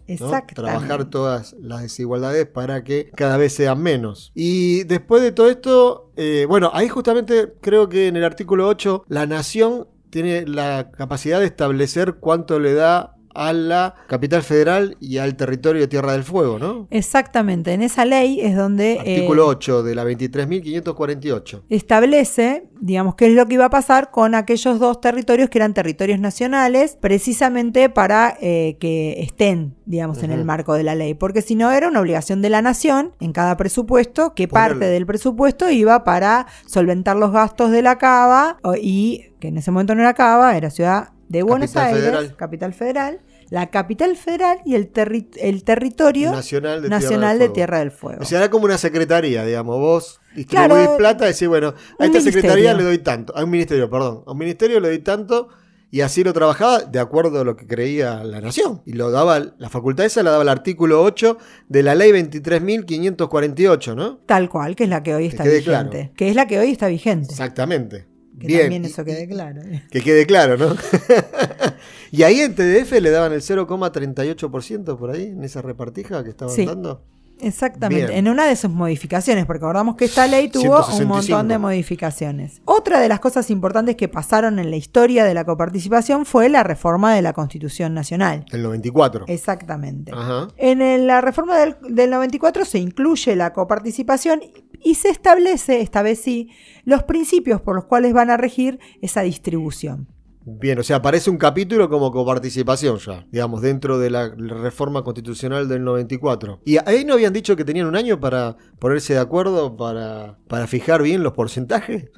[0.55, 4.31] Trabajar todas las desigualdades para que cada vez sean menos.
[4.35, 9.05] Y después de todo esto, eh, bueno, ahí justamente creo que en el artículo 8
[9.09, 15.18] la nación tiene la capacidad de establecer cuánto le da a la capital federal y
[15.18, 16.87] al territorio de Tierra del Fuego, ¿no?
[16.90, 21.62] Exactamente, en esa ley es donde eh, Artículo 8 de la 23.548.
[21.68, 25.75] establece, digamos, qué es lo que iba a pasar con aquellos dos territorios que eran
[25.75, 31.42] territorios nacionales, precisamente para eh, que estén, digamos, en el marco de la ley, porque
[31.42, 35.70] si no era una obligación de la nación en cada presupuesto, que parte del presupuesto
[35.70, 40.14] iba para solventar los gastos de la cava y que en ese momento no era
[40.14, 42.37] cava, era ciudad de Buenos Capital Aires, Federal.
[42.37, 47.38] capital federal, la capital federal y el, terri- el territorio Nacional de nacional Tierra del
[47.38, 47.52] de Fuego.
[47.54, 48.22] Tierra del Fuego.
[48.22, 49.78] O sea, era como una secretaría, digamos.
[49.78, 52.32] Vos distribuís Claro, plata y decís, bueno, a esta ministerio.
[52.32, 53.37] secretaría le doy tanto.
[53.37, 54.22] A un ministerio, perdón.
[54.26, 55.48] A un ministerio le doy tanto.
[55.90, 58.82] Y así lo trabajaba de acuerdo a lo que creía la nación.
[58.84, 63.94] Y lo daba, la facultad esa la daba el artículo 8 de la ley 23.548,
[63.94, 64.16] ¿no?
[64.26, 65.62] Tal cual, que es la que hoy está vigente.
[65.64, 65.90] claro.
[66.16, 67.28] Que es la que hoy está vigente.
[67.30, 68.06] Exactamente.
[68.38, 68.61] Que Bien.
[68.62, 69.62] también eso quede claro.
[69.90, 70.75] Que quede claro, ¿no?
[72.11, 76.55] y ahí en TDF le daban el 0,38% por ahí, en esa repartija que estaban
[76.55, 76.64] Sí.
[76.66, 77.03] dando.
[77.40, 78.18] Exactamente, Bien.
[78.18, 81.03] en una de sus modificaciones, porque acordamos que esta ley tuvo 165.
[81.03, 82.62] un montón de modificaciones.
[82.64, 86.62] Otra de las cosas importantes que pasaron en la historia de la coparticipación fue la
[86.62, 88.47] reforma de la Constitución Nacional.
[88.53, 89.25] El 94.
[89.27, 90.12] Exactamente.
[90.14, 90.47] Ajá.
[90.57, 94.40] En el- la reforma del, del 94 se incluye la coparticipación
[94.85, 96.51] y se establece, esta vez sí,
[96.85, 100.09] los principios por los cuales van a regir esa distribución.
[100.47, 105.68] Bien, o sea, aparece un capítulo como coparticipación ya, digamos, dentro de la reforma constitucional
[105.68, 106.61] del 94.
[106.66, 110.66] Y ahí no habían dicho que tenían un año para ponerse de acuerdo, para, para
[110.66, 112.11] fijar bien los porcentajes.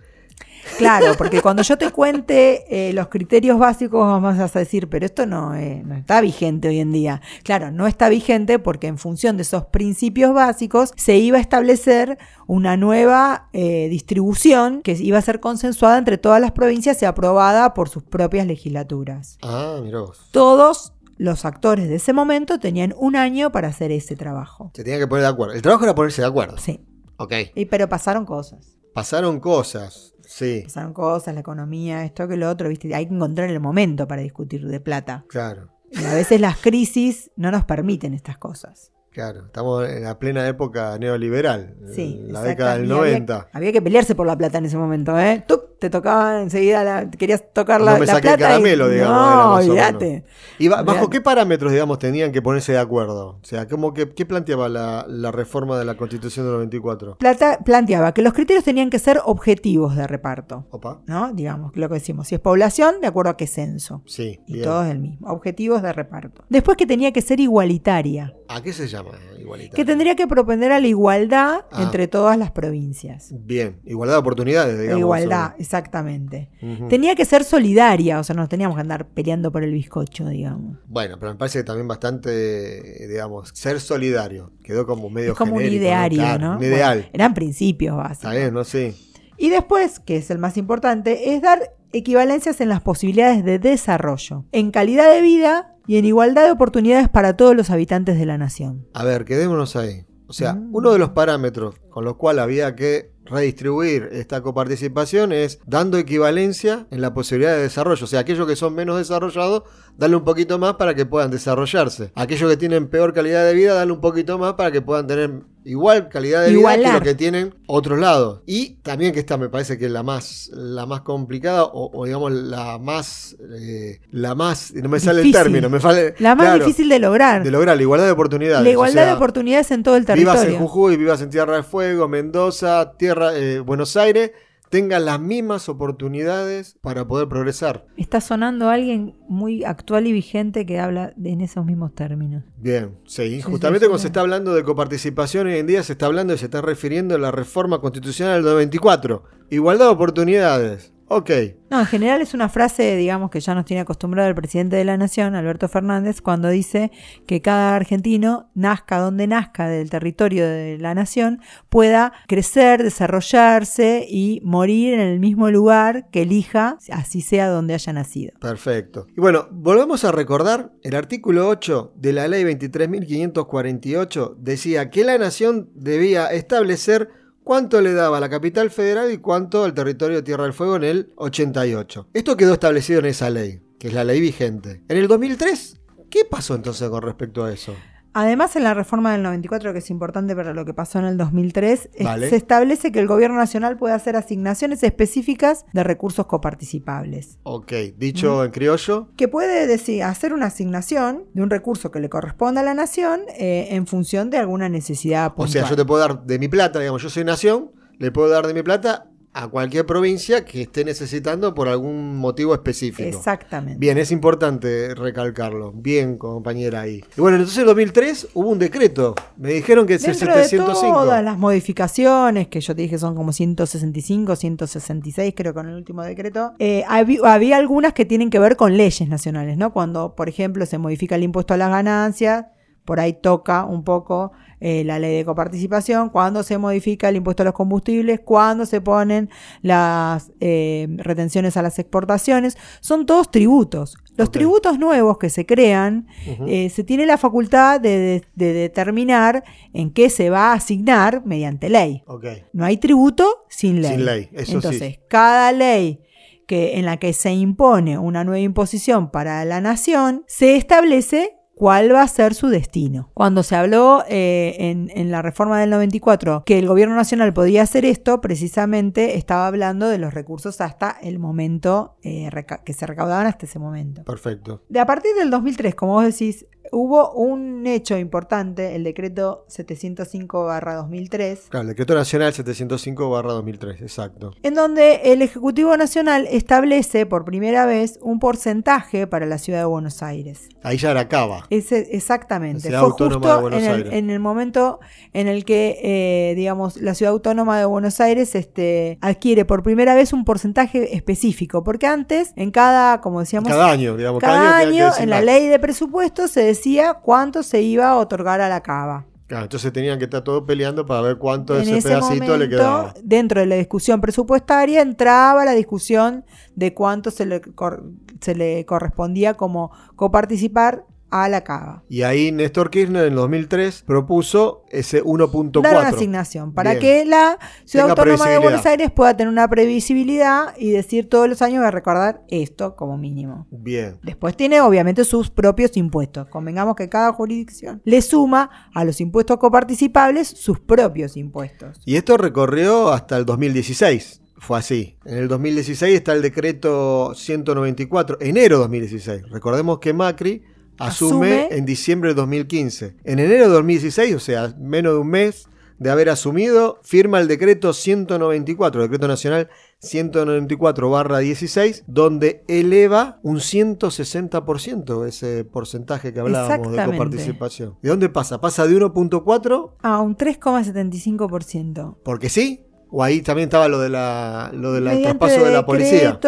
[0.79, 5.27] Claro, porque cuando yo te cuente eh, los criterios básicos, vamos a decir, pero esto
[5.27, 7.21] no, eh, no está vigente hoy en día.
[7.43, 12.19] Claro, no está vigente porque en función de esos principios básicos se iba a establecer
[12.47, 17.75] una nueva eh, distribución que iba a ser consensuada entre todas las provincias y aprobada
[17.75, 19.39] por sus propias legislaturas.
[19.43, 20.29] Ah, mirá vos.
[20.33, 24.71] Todos los actores de ese momento tenían un año para hacer ese trabajo.
[24.75, 25.55] Se tenían que poner de acuerdo.
[25.55, 26.59] El trabajo era ponerse de acuerdo.
[26.59, 26.81] Sí,
[27.17, 27.33] Ok.
[27.55, 28.76] y, pero pasaron cosas.
[28.97, 30.15] Pasaron cosas.
[30.27, 32.93] Sí, Pasaron cosas, la economía, esto que lo otro, ¿viste?
[32.95, 35.25] Hay que encontrar el momento para discutir de plata.
[35.29, 35.69] claro.
[35.93, 38.91] Y a veces las crisis no nos permiten estas cosas.
[39.13, 43.49] Claro, estamos en la plena época neoliberal, Sí, la década del Y había- 90.
[43.53, 45.45] Había, que pelearse por la plata en ese momento, ¿eh?
[45.79, 48.45] Te tocaba enseguida, la, querías tocar la, No me la saqué el plata.
[48.45, 50.25] y- caramelo, digamos, No, olvídate.
[50.59, 53.39] ¿Y ba- bajo qué parámetros, digamos, tenían que ponerse de acuerdo?
[53.43, 57.19] O sea, ¿cómo que, ¿qué planteaba la, la reforma de la Constitución del 94?
[57.19, 61.01] Plata planteaba que los criterios tenían que ser objetivos de reparto, Opa.
[61.07, 61.33] ¿no?
[61.33, 64.03] Digamos, lo que decimos, si es población, de acuerdo a qué censo.
[64.07, 64.65] Sí, Y bien.
[64.65, 66.43] todo es el mismo, objetivos de reparto.
[66.49, 68.35] Después que tenía que ser igualitaria.
[68.49, 69.75] ¿A qué se llama igualitario?
[69.75, 71.83] Que tendría que propender a la igualdad Ah.
[71.83, 73.31] entre todas las provincias.
[73.33, 75.01] Bien, igualdad de oportunidades, digamos.
[75.01, 76.51] igualdad, exactamente.
[76.89, 80.79] Tenía que ser solidaria, o sea, no teníamos que andar peleando por el bizcocho, digamos.
[80.87, 84.53] Bueno, pero me parece que también bastante, digamos, ser solidario.
[84.63, 86.57] Quedó como medio Es como un ideario, Claro, ¿no?
[86.59, 86.99] Un ideal.
[86.99, 88.31] Bueno, eran principios Está básicos.
[88.35, 88.65] bien, ¿no?
[88.65, 88.95] Sí.
[89.39, 94.45] Y después, que es el más importante, es dar equivalencias en las posibilidades de desarrollo,
[94.53, 98.39] en calidad de vida y en igualdad de oportunidades para todos los habitantes de la
[98.39, 98.87] nación.
[98.95, 100.05] A ver, quedémonos ahí.
[100.29, 100.71] O sea, Mm.
[100.75, 106.87] uno de los parámetros con los cuales había que redistribuir esta coparticipación es dando equivalencia
[106.91, 108.05] en la posibilidad de desarrollo.
[108.05, 109.63] O sea, aquellos que son menos desarrollados,
[109.97, 112.13] darle un poquito más para que puedan desarrollarse.
[112.15, 115.31] Aquellos que tienen peor calidad de vida, darle un poquito más para que puedan tener
[115.65, 118.43] igual calidad de vida que lo que tienen otros lados.
[118.47, 122.05] Y también que esta me parece que es la más, la más complicada o, o
[122.05, 125.43] digamos la más, eh, la más, no me sale el Difícil.
[125.43, 127.43] término, me sale, La más claro, difícil de lograr.
[127.43, 128.63] de lograr, la igualdad de oportunidades.
[128.63, 130.59] la o igualdad sea, de oportunidades en todo el Vivas en territorio.
[130.59, 134.33] Jujuy, vivas en Tierra del Fuego, Mendoza, Tierra, eh, Buenos Aires,
[134.69, 137.87] tengan las mismas oportunidades para poder progresar.
[137.97, 142.43] Está sonando alguien muy actual y vigente que habla de- en esos mismos términos.
[142.57, 146.35] Bien, sí, justamente cuando se está hablando de coparticipación hoy en día se está hablando
[146.35, 149.23] y se está refiriendo a la reforma constitucional del 94.
[149.51, 150.93] Igualdad de oportunidades.
[151.09, 151.31] Ok,
[151.71, 154.85] No, en general es una frase, digamos, que ya nos tiene acostumbrado el presidente de
[154.85, 156.91] la Nación, Alberto Fernández, cuando dice
[157.27, 164.41] que cada argentino, nazca donde nazca del territorio de la Nación, pueda crecer, desarrollarse y
[164.45, 168.33] morir en el mismo lugar que elija, así sea donde haya nacido.
[168.41, 169.07] perfecto.
[169.17, 175.19] Y bueno, volvemos a recordar, el artículo 8 de la ley 23.548 decía que la
[175.19, 177.11] nación debía establecer
[177.47, 180.75] cuánto le daba a la capital federal y cuánto al territorio de Tierra del Fuego
[180.75, 182.09] en el 88.
[182.13, 184.83] Esto quedó establecido en esa ley, que es la ley vigente.
[184.89, 185.81] En el 2003,
[186.11, 187.73] ¿qué pasó entonces con respecto a eso?
[188.19, 191.19] Además, en la reforma del 94, que es importante para lo que pasó en el
[191.19, 192.31] 2003, es- Vale.
[192.31, 197.39] se establece que el gobierno nacional puede hacer asignaciones específicas de recursos coparticipables.
[197.43, 202.09] Ok, dicho en criollo, que puede decir, hacer una asignación de un recurso que le
[202.09, 205.51] corresponda a la nación eh, en función de alguna necesidad o puntual.
[205.53, 208.47] sea, yo te puedo dar de mi plata, digamos, yo soy nación, le puedo dar
[208.47, 213.07] de mi plata a cualquier provincia que esté necesitando por algún motivo específico.
[213.07, 213.79] Exactamente.
[213.79, 215.73] Bien, es importante recalcarlo.
[215.73, 217.05] Bien, compañera ahí.
[217.19, 219.15] Y bueno, entonces en 2003 hubo un decreto.
[219.37, 221.01] Me dijeron que es el Dentro de 705.
[221.03, 226.03] todas las modificaciones, que yo te dije son como 165, 166, creo con el último
[226.03, 229.71] decreto, eh, había algunas que tienen que ver con leyes nacionales, ¿no?
[229.71, 232.47] Cuando, por ejemplo, se modifica el impuesto a las ganancias,
[232.87, 237.43] por ahí toca un poco eh, la ley de coparticipación, cuando se modifica el impuesto
[237.43, 239.29] a los combustibles, cuando se ponen
[239.61, 243.97] las eh, retenciones a las exportaciones, son todos tributos.
[244.17, 246.07] Los tributos nuevos que se crean,
[246.47, 249.45] eh, se tiene la facultad de, de- de determinar
[249.75, 252.03] en qué se va a asignar mediante ley.
[252.07, 252.25] Ok.
[252.55, 253.91] No hay tributo sin ley.
[253.97, 254.55] Sin ley, eso sí.
[254.55, 256.01] Entonces, cada ley
[256.47, 261.93] que, en la que se impone una nueva imposición para la nación, se establece cuál
[261.93, 263.11] va a ser su destino.
[263.15, 267.63] Cuando se habló eh, en, en la reforma del 94 que el gobierno nacional podía
[267.63, 272.31] hacer esto, precisamente estaba hablando de los recursos hasta el momento eh,
[272.63, 274.05] que se recaudaban hasta ese momento.
[274.05, 274.63] Perfecto.
[274.69, 281.39] De a partir del 2003, como vos decís, hubo un hecho importante, el decreto 705-2003,
[281.49, 284.33] Claro, el decreto nacional 705-2003, exacto.
[284.43, 289.65] en donde el Ejecutivo Nacional establece por primera vez un porcentaje para la ciudad de
[289.67, 290.49] Buenos Aires.
[290.63, 291.47] Ahí ya era Cava.
[291.51, 292.57] Ese, exactamente.
[292.57, 293.93] La ciudad Fue autónoma justo de Buenos en, el, Aires.
[293.93, 294.81] en el momento
[295.13, 299.95] en el que, eh, digamos, la ciudad autónoma de Buenos Aires este, adquiere por primera
[299.95, 304.21] vez un porcentaje específico, porque antes, en cada, como decíamos, Cada año, digamos.
[304.21, 306.66] cada año decir en la ley de presupuesto se decía
[307.03, 309.07] cuánto se iba a otorgar a la cava.
[309.27, 312.49] Claro, entonces tenían que estar todos peleando para ver cuánto de ese ese pedacito le
[312.49, 312.95] quedaba.
[313.03, 316.25] dentro de la discusión presupuestaria, entraba la discusión
[316.55, 317.83] de cuánto se le, cor-
[318.21, 321.85] se le correspondía como coparticipar a la cava.
[321.89, 325.63] Y ahí Néstor Kirchner en el 2003 propuso ese 1.4.
[325.63, 326.81] Dar una asignación para Bien.
[326.81, 328.39] que la Ciudad Tenga Autónoma de.
[328.39, 332.77] Buenos Aires pueda tener una previsibilidad y decir todos los años va a recordar esto
[332.77, 333.47] como mínimo.
[333.51, 333.99] Bien.
[334.03, 336.29] Después tiene obviamente sus propios impuestos.
[336.29, 341.81] Convengamos que cada jurisdicción le suma a los impuestos coparticipables sus propios impuestos.
[341.85, 344.23] Y esto recorrió hasta el 2016.
[344.39, 344.99] Fue así.
[345.07, 349.31] En el 2016 está el decreto 194, enero 2016.
[349.31, 350.43] Recordemos que Macri
[350.79, 351.49] asume, Asume.
[351.57, 352.97] en diciembre de 2015.
[353.05, 357.29] En enero de 2016, o sea, menos de un mes de haber asumido, firma el
[357.29, 359.51] decreto 194, el decreto nacional
[359.83, 367.77] 194-16, donde eleva un 160% ese porcentaje que hablábamos de coparticipación.
[367.83, 368.41] ¿De dónde pasa?
[368.41, 371.97] ¿Pasa de 1.4 A un 3,75%.
[372.03, 372.66] porque sí?
[372.89, 376.19] ¿O ahí también estaba lo de la, lo del traspaso de la policía?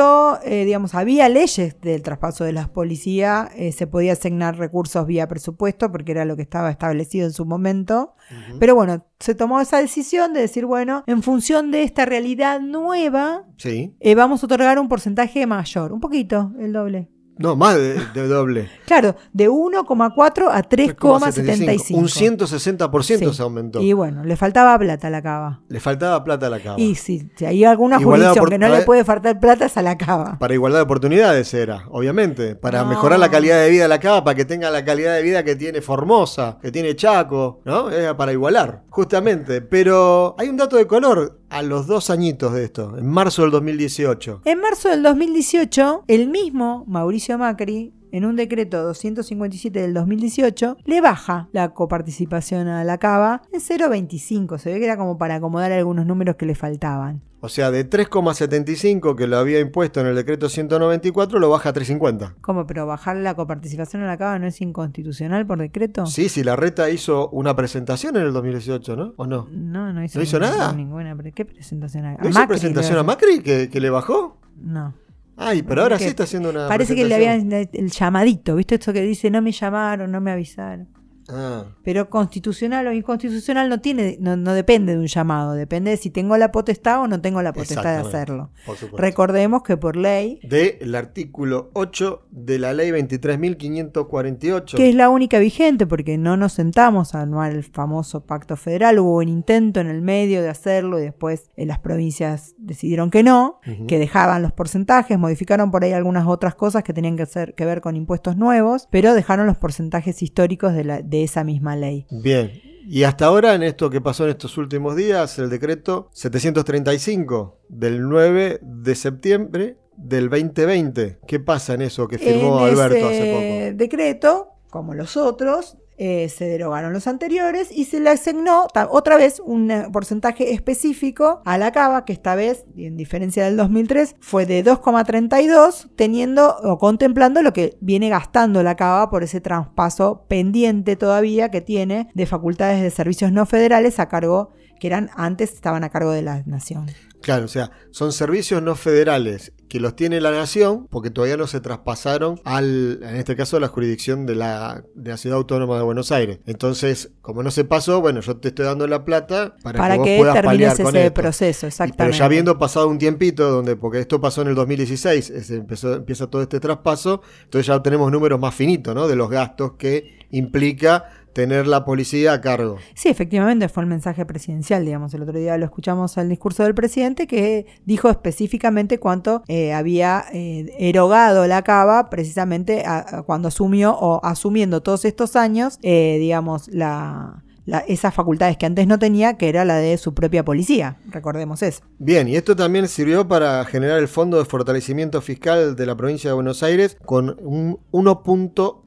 [0.45, 5.29] eh, digamos, había leyes del traspaso de la policía, eh, se podía asignar recursos vía
[5.29, 8.15] presupuesto porque era lo que estaba establecido en su momento.
[8.59, 13.45] Pero bueno, se tomó esa decisión de decir, bueno, en función de esta realidad nueva,
[13.57, 13.95] Sí.
[14.01, 17.09] eh, vamos a otorgar un porcentaje mayor, un poquito, el doble.
[17.39, 18.69] No, más de, de doble.
[18.89, 21.95] Claro, de 1,4 a 3,75.
[21.95, 23.35] Un 160% Sí.
[23.35, 23.81] se aumentó.
[23.83, 25.61] Y bueno, le faltaba plata a la cava.
[25.69, 26.81] Le faltaba plata a la cava.
[26.81, 29.83] Y si, si hay alguna Igualdad jurisdicción que no le puede faltar plata es a
[29.83, 30.39] la cava.
[30.39, 32.57] Para igualdad de oportunidades era, obviamente.
[32.57, 32.89] Para No.
[32.89, 35.45] mejorar la calidad de vida de la cava, para que tenga la calidad de vida
[35.45, 37.91] que tiene Formosa, que tiene Chaco, ¿no?
[37.91, 39.61] Era para igualar, justamente.
[39.61, 43.51] Pero hay un dato de color a los dos añitos de esto, en marzo del
[43.51, 44.43] 2018.
[44.45, 51.01] En marzo del 2018, el mismo Mauricio Macri, en un decreto 257 del 2018, le
[51.01, 54.59] baja la coparticipación a la cava en 0,25.
[54.59, 57.23] Se ve que era como para acomodar algunos números que le faltaban.
[57.41, 61.73] O sea, de 3,75 que lo había impuesto en el decreto 194, lo baja a
[61.73, 62.35] 3,50.
[62.41, 62.67] ¿Cómo?
[62.67, 66.07] ¿Pero bajar la coparticipación a la cava no es inconstitucional por decreto?
[66.07, 69.15] Sí, sí, la reta hizo una presentación en el 2018, ¿no?
[69.17, 69.47] ¿O no?
[69.53, 70.73] No, no hizo, ¿No hizo nada?
[70.73, 71.17] ninguna.
[71.33, 72.07] ¿Qué presentación?
[72.07, 73.03] ¿A ¿No hizo Macri presentación a?
[73.05, 74.39] Macri que, que le bajó?
[74.61, 74.95] No.
[75.39, 78.75] Ay, pero ahora sí está haciendo una Parece que le habían el llamadito, ¿viste?
[78.75, 80.89] Esto que dice no me llamaron, no me avisaron.
[81.29, 85.97] Ah, Pero constitucional o inconstitucional no tiene, no, no depende de un llamado, depende de
[85.99, 88.51] si tengo la potestad o no tengo la potestad de hacerlo.
[88.97, 94.77] Recordemos que por ley, del artículo 8 de la ley 23.548.
[94.77, 98.99] que es la única vigente, porque no nos sentamos a armar el famoso pacto federal,
[98.99, 103.23] hubo un intento en el medio de hacerlo y después eh, las provincias decidieron que
[103.23, 107.55] no, que dejaban los porcentajes, modificaron por ahí algunas otras cosas que tenían que, hacer,
[107.55, 111.77] que ver con impuestos nuevos, pero dejaron los porcentajes históricos de, la, de esa misma
[111.77, 112.07] ley.
[112.11, 112.63] Bien.
[112.87, 118.09] Y hasta ahora, en esto que pasó en estos últimos días, el decreto 735 del
[118.09, 121.19] 9 de septiembre del 2020.
[121.27, 126.29] ¿Qué pasa en eso que firmó en Alberto ese hace decreto, como los otros, eh,
[126.29, 131.59] se derogaron los anteriores y se le asignó otra vez un eh, porcentaje específico a
[131.59, 137.43] la cava, que esta vez, en diferencia del 2003, fue de 2,32, teniendo o contemplando
[137.43, 142.81] lo que viene gastando la cava por ese traspaso pendiente todavía que tiene de facultades
[142.81, 146.87] de servicios no federales a cargo que eran antes estaban a cargo de la nación.
[147.21, 151.47] Claro, o sea, son servicios no federales que los tiene la nación porque todavía no
[151.47, 155.77] se traspasaron al, en este caso, a la jurisdicción de la, de la Ciudad Autónoma
[155.77, 156.39] de Buenos Aires.
[156.47, 159.99] Entonces, como no se pasó, bueno, yo te estoy dando la plata para, Para que,
[159.99, 161.15] vos que puedas termines paliar con ese esto.
[161.21, 162.05] proceso, exactamente.
[162.05, 165.95] Pero ya habiendo pasado un tiempito, donde, porque esto pasó en el 2016, es- empezó,
[165.95, 169.07] empieza todo este traspaso, entonces ya tenemos números más finitos, ¿no?
[169.07, 171.05] De los gastos que implica
[171.39, 172.79] tener la policía a cargo.
[172.95, 175.15] Sí, efectivamente fue el mensaje presidencial, digamos.
[175.15, 180.25] El otro día lo escuchamos al discurso del presidente que dijo específicamente cuánto eh, había
[180.33, 186.17] eh, erogado la cava precisamente a- a cuando asumió o asumiendo todos estos años, eh,
[186.19, 190.45] digamos, la, la- esas facultades que antes no tenía, que era la de su propia
[190.45, 190.97] policía.
[191.11, 191.83] Recordemos eso.
[191.99, 196.31] Bien, y esto también sirvió para generar el Fondo de Fortalecimiento Fiscal de la provincia
[196.31, 197.79] de Buenos Aires con un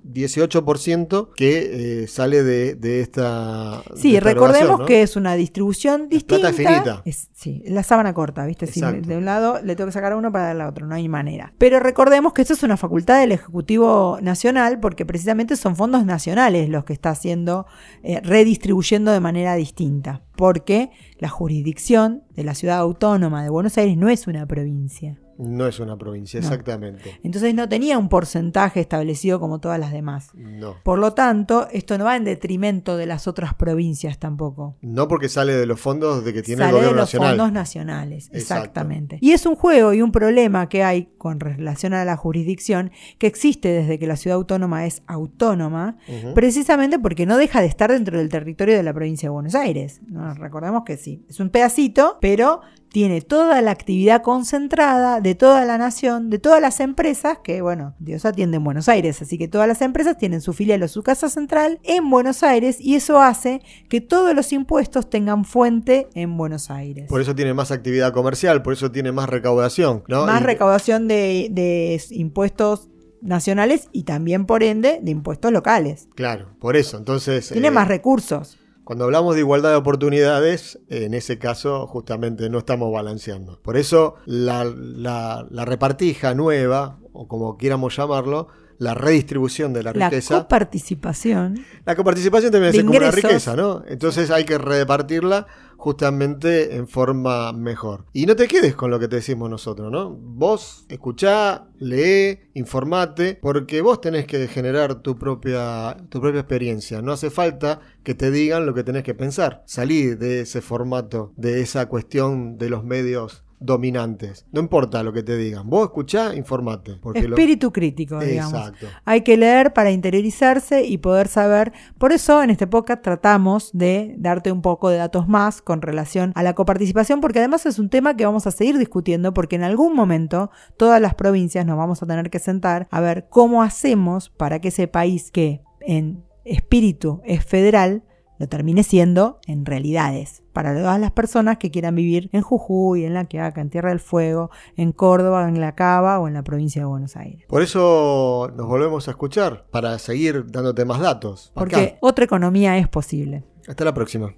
[0.03, 3.83] 1.18% que eh, sale de, de esta.
[3.95, 6.51] Sí, de esta recordemos que es una distribución distinta.
[6.51, 7.01] plata finita.
[7.05, 8.67] Es, sí, la sábana corta, ¿viste?
[8.67, 10.95] Si de un lado le tengo que sacar a uno para darle a otro, no
[10.95, 11.53] hay manera.
[11.57, 16.69] Pero recordemos que eso es una facultad del Ejecutivo Nacional porque precisamente son fondos nacionales
[16.69, 17.65] los que está haciendo,
[18.03, 20.23] eh, redistribuyendo de manera distinta.
[20.35, 25.19] Porque la jurisdicción de la ciudad autónoma de Buenos Aires no es una provincia.
[25.41, 26.45] No es una provincia, No.
[26.47, 27.19] exactamente.
[27.23, 30.29] Entonces no tenía un porcentaje establecido como todas las demás.
[30.35, 30.75] No.
[30.83, 34.75] Por lo tanto, esto no va en detrimento de las otras provincias tampoco.
[34.81, 37.29] No porque sale de los fondos de que tiene Sale el de gobierno los nacional.
[37.31, 38.37] fondos nacionales, Exacto.
[38.37, 39.17] exactamente.
[39.21, 43.27] Y es un juego y un problema que hay con relación a la jurisdicción que
[43.27, 45.97] existe desde que la ciudad autónoma es autónoma,
[46.35, 50.01] precisamente porque no deja de estar dentro del territorio de la provincia de Buenos Aires.
[50.07, 50.33] ¿no?
[50.33, 55.77] Recordemos que sí, es un pedacito, pero tiene toda la actividad concentrada de toda la
[55.77, 59.67] nación, de todas las empresas, que bueno, Dios atiende en Buenos Aires, así que todas
[59.67, 63.61] las empresas tienen su filial o su casa central en Buenos Aires y eso hace
[63.87, 67.07] que todos los impuestos tengan fuente en Buenos Aires.
[67.07, 70.03] Por eso tiene más actividad comercial, por eso tiene más recaudación.
[70.09, 70.25] ¿no?
[70.25, 72.89] Más Y- recaudación de, de impuestos
[73.21, 76.09] nacionales y también por ende de impuestos locales.
[76.15, 76.97] Claro, por eso.
[76.97, 77.49] Entonces.
[77.49, 78.57] Tiene eh, más recursos.
[78.91, 83.57] Cuando hablamos de igualdad de oportunidades, en ese caso justamente no estamos balanceando.
[83.61, 89.93] Por eso la, la, la repartija nueva, o como quieramos llamarlo, la redistribución de la,
[89.93, 90.39] La riqueza.
[90.41, 91.63] coparticipación.
[91.85, 93.81] La coparticipación también es como una riqueza, ¿no?
[93.87, 95.47] Entonces hay que repartirla
[95.81, 98.05] justamente en forma mejor.
[98.13, 100.11] Y no te quedes con lo que te decimos nosotros, ¿no?
[100.11, 107.01] Vos escuchá, lee, informate, porque vos tenés que generar tu propia, tu propia experiencia.
[107.01, 109.63] No hace falta que te digan lo que tenés que pensar.
[109.65, 114.45] Salí de ese formato, de esa cuestión de los medios dominantes.
[114.51, 115.69] No importa lo que te digan.
[115.69, 116.97] Vos escuchá, informate.
[117.01, 118.53] Porque lo- Espíritu crítico, digamos.
[118.53, 118.87] Exacto.
[119.05, 121.71] Hay que leer para interiorizarse y poder saber.
[121.97, 126.31] Por eso en este podcast tratamos de darte un poco de datos más con relación
[126.35, 129.63] a la coparticipación, porque además es un tema que vamos a seguir discutiendo, porque en
[129.63, 134.29] algún momento todas las provincias nos vamos a tener que sentar a ver cómo hacemos
[134.29, 138.03] para que ese país que en espíritu es federal
[138.41, 143.13] lo termine siendo en realidades para todas las personas que quieran vivir en Jujuy, en
[143.13, 146.81] La Quiaca, en Tierra del Fuego, en Córdoba, en La Cava o en la provincia
[146.81, 147.45] de Buenos Aires.
[147.47, 151.51] Por eso nos volvemos a escuchar, para seguir dándote más datos.
[151.51, 151.59] Acá.
[151.59, 153.43] Porque otra economía es posible.
[153.67, 154.33] Hasta la próxima.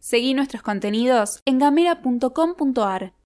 [0.00, 3.12] Seguí nuestros contenidos en gamera.com.ar.